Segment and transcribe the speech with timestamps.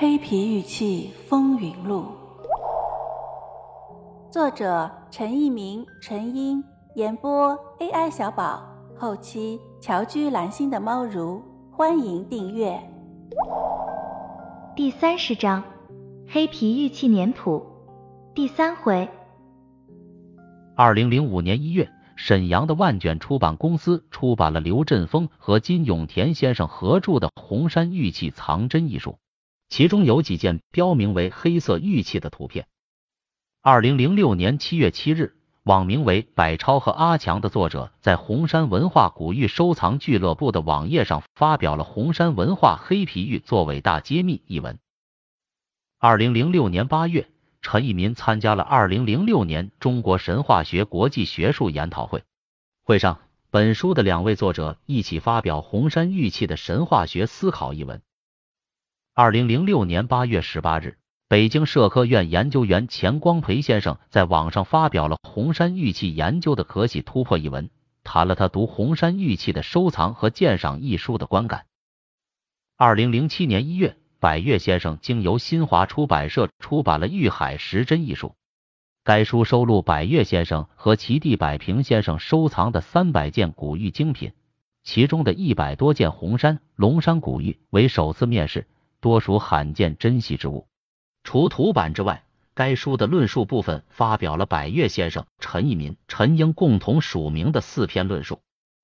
[0.00, 2.04] 黑皮玉器风云录》，
[4.32, 6.62] 作者陈一鸣、陈英，
[6.94, 8.62] 演播 AI 小宝，
[8.96, 11.42] 后期乔居蓝心的猫如，
[11.72, 12.80] 欢迎订阅。
[14.76, 15.64] 第三十章：
[16.28, 17.66] 黑皮玉器年谱，
[18.36, 19.08] 第三回。
[20.76, 29.18] 二零零五年一月，沈阳的万卷出版公司出版了刘振峰和金永田先生合著的《红山玉器藏珍》一书。
[29.68, 32.66] 其中有几件标明为黑色玉器的图片。
[33.60, 44.78] 二零零六年七月七日，网名为“百超和阿强”的作者在红山文化古玉收藏俱乐部的网页上发表了《红山文化黑皮玉作伟大揭秘》一文。
[45.98, 47.28] 二零零六年八月，
[47.60, 52.22] 陈一民参加了二零零六年中国神话学国际学术研讨会，
[52.84, 58.00] 会上本书的两位作者一起发表《红山玉器的神话学思考》一文。
[59.20, 60.96] 二零零六年八月十八日，
[61.26, 67.68] 北京社科院研究员钱光培先生在网上发表了《红山玉器研究的可喜突破》一文，
[68.04, 71.66] 谈了他读红山玉器的收藏和鉴赏一书的观感。
[72.76, 78.36] 二零零七年一月，百越先生经由新华出版社出版了《玉海十珍》一书，
[79.02, 84.30] 该书收录百越先生和其弟百平先生收藏的三百件古玉精品，
[84.84, 88.68] 其中的一百多件红山、龙山古玉为首次面世。
[89.00, 90.66] 多属罕见珍稀之物。
[91.24, 98.40] 除图版之外，该书的论述部分发表了百越先生、陈一民、陈英共同署名的四篇论述，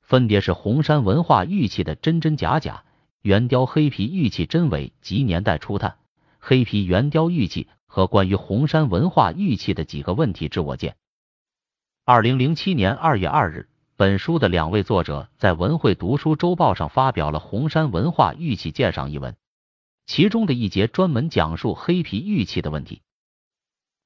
[0.00, 2.84] 分别是红山文化玉器的真真假假、
[3.20, 5.96] 圆雕黑皮玉器真伪及年代初探、
[6.38, 10.96] 黑皮圆雕玉器和关于红山文化玉器的几个问题之我见。
[12.04, 19.36] 二零零七年二月二日，本书的两位作者在文汇读书周报上发表了《红山文化玉器鉴赏》一文。
[20.08, 23.02] 其中的一节专门讲述黑皮玉器的问题。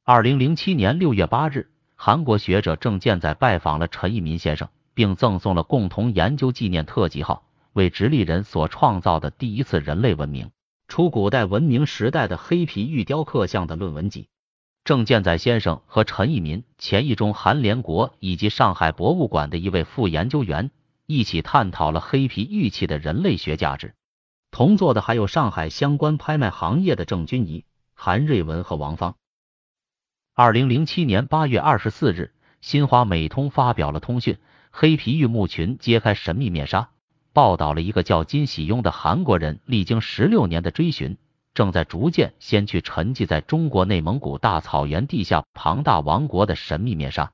[0.03, 10.51] 二零零七年六月八日，韩国学者郑建载拜访了陈一民先生，并赠送了共同研究纪念特级号，为直立人所创造的第一次人类文明
[10.89, 14.29] 出古代文明时代的黑皮玉雕刻像的论文集。
[14.83, 20.73] 郑建载先生和陈一民、钱义中、韩连国以及上海博物馆的一位副研究员
[21.07, 23.95] 一起探讨了黑皮玉器的人类学价值。
[24.52, 27.64] 同坐的还有上海相关拍卖行业的郑君怡、
[27.95, 29.17] 韩瑞文和王芳。
[30.35, 34.39] 二零零七年八月二十四日，新华美通发表了通讯：
[34.70, 36.91] 黑皮玉墓群揭开神秘面纱，
[37.33, 41.17] 报道了一个叫金喜庸的韩国人历经十六年的追寻，
[41.55, 47.33] 正在逐渐掀去沉寂在中国内蒙古大草原地下庞大王国的神秘面纱。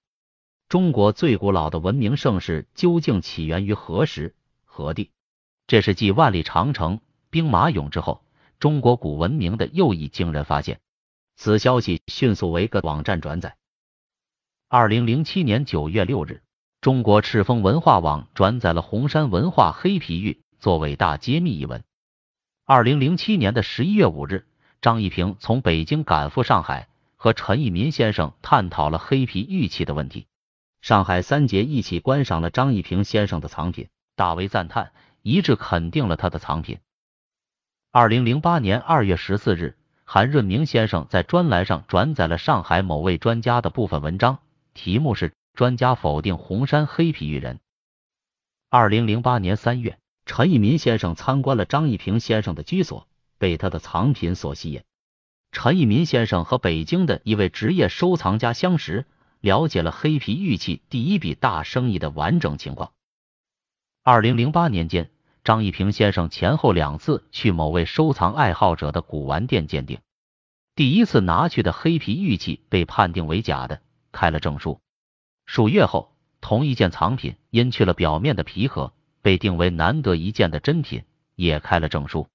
[0.69, 5.11] 中国最古老的文明盛世究竟起源于何时何地？
[5.67, 7.01] 这是继万里长城。
[7.31, 8.23] 兵马俑之后，
[8.59, 10.81] 中国古文明的又一惊人发现。
[11.37, 13.57] 此消息迅速为各网站转载。
[14.69, 16.43] 二零零七年九月六日，
[16.81, 21.85] 中国赤峰文化网转载了红山文化黑皮玉作伟大揭秘一文。
[22.65, 24.47] 二零零七年的十一月五日，
[24.81, 30.27] 张一平从北京赶赴上海，和陈一民先生探讨了黑皮玉器的问题。
[30.81, 36.79] 上海三杰一起观赏了张一平先生的藏品，大为赞叹，一致肯定了他的藏品。
[37.91, 44.41] 二零零八年二月十四日，韩润明先生在专栏上转载了上海某位专家的部分文章，
[44.75, 47.61] 题目是“专家否定红山黑皮玉人”。
[48.69, 54.83] 二零零八年三月，陈一民先生参观了张一平先生的居所，被他的藏品所吸引。
[55.51, 59.07] 陈一民先生和北京的一位职业收藏家相识，
[59.41, 62.93] 了解了黑皮玉器第一笔大生意的完整情况。
[64.03, 65.11] 二零零八年间。
[65.49, 70.01] 张一平先生前后两次去某位收藏爱好者的古玩店鉴定，
[70.75, 73.81] 第一次拿去的黑皮玉器被判定为假的，
[74.13, 74.79] 开了证书。
[75.47, 78.93] 数月后，同一件藏品因去了表面的皮壳，
[79.23, 81.05] 被定为难得一见的真品，
[81.35, 82.29] 也开了证书。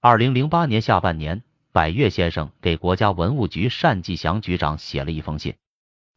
[0.00, 5.54] 二零零八年下半年，百越先生给国家文物局单继祥局长写了一封信，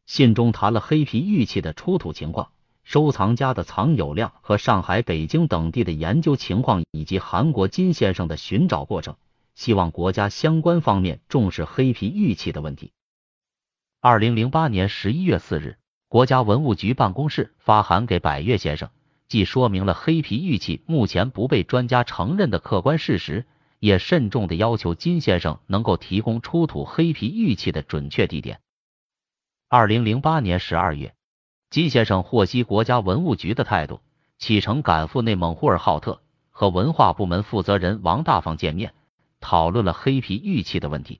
[0.06, 2.50] 信中谈了黑皮玉器的出土情况。
[2.84, 9.16] 收藏家的藏有量和上海、北京等地的研究情况，以及韩国金先生的寻找过程，
[9.54, 12.92] 希望国家相关方面重视黑皮玉器的问题。
[14.00, 15.78] 二零零八年十一月四日，
[16.08, 18.90] 国家文物局办公室发函给百越先生，
[19.28, 23.46] 既说明了黑皮玉器目前不被专家承认的客观事实，
[23.78, 28.60] 也慎重的要求金先生能够提供出土黑皮玉器的准确地点。
[29.70, 31.14] 二零零八年十二月。
[31.74, 34.00] 金先生获悉国家文物局的态度，
[34.38, 36.20] 启程赶赴内蒙呼和浩特，
[36.52, 38.94] 和文化部门负责人王大方见面，
[39.40, 41.18] 讨论了黑皮玉器的问题。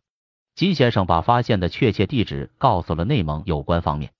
[0.54, 4.12] 金先生把发现的确切地址告诉了内蒙有关方面，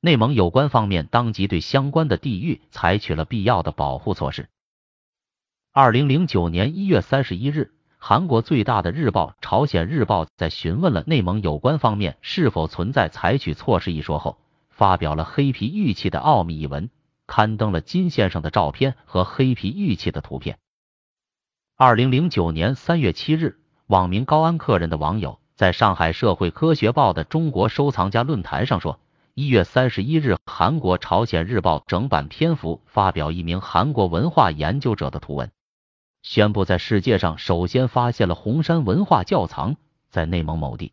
[0.00, 4.48] 内蒙有关方面当即对相关的地域采取了必要的保护措施。
[5.72, 14.38] 二零零九年一月三十一日，韩国最大的日报《朝鲜日报》在询问了内蒙有关方面是否存在采取措施一说后，
[14.78, 16.88] 发表了黑皮玉器的奥秘一文，
[17.26, 20.60] 刊登了金先生的照片和黑皮玉器的图片。
[21.76, 23.58] 二零零九年三月七日，
[23.88, 29.00] 网名高安客人的网友在上海社会科学报的中国收藏家论坛上说，
[29.34, 35.50] 一月三十一日，韩国《朝鲜日报》整版篇幅发表一名韩国文化研究者的图文，
[36.22, 39.74] 宣布在世界上首先发现了红山文化窖藏，
[40.08, 40.92] 在内蒙某地。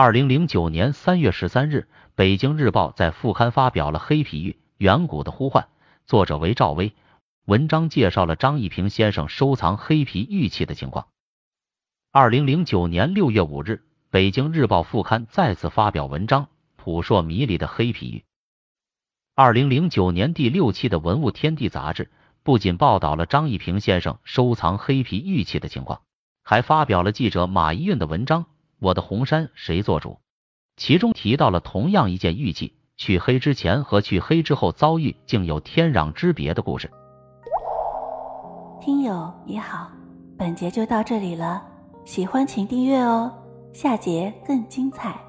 [0.00, 5.64] 二零零九年三月十三日，《北京日报》在副刊发表了《黑皮玉远古的呼唤》，
[6.06, 6.92] 作者为赵薇。
[7.46, 11.08] 文章介绍了张一平先生收藏黑皮玉器的情况。
[12.12, 13.70] 二零零九年六月五日，
[14.08, 16.46] 《北京日报》副刊再次发表文章，
[16.76, 18.24] 扑朔迷离的黑皮玉。
[19.34, 22.08] 二零零九年第六期的《文物天地》杂志
[22.44, 26.02] 不仅报道了张一平先生收藏黑皮玉器的情况，
[26.44, 28.44] 还发表了记者马一运的文章
[28.78, 30.10] 《我的红山谁做主》，
[30.76, 36.90] 其中提到了同样一件玉器去黑之前和去黑之后遭遇竟有天壤之别的故事。
[38.80, 39.90] 听友你好，
[40.36, 41.62] 本节就到这里了，
[42.04, 43.32] 喜欢请订阅哦，
[43.72, 45.27] 下节更精彩。